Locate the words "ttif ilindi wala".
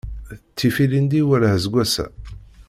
0.51-1.49